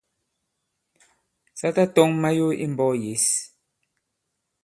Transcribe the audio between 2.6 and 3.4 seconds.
i mbɔ̄k yěs.